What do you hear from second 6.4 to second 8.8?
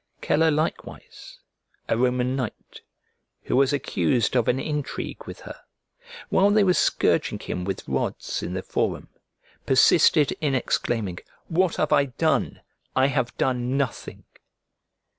they were scourging him with rods in the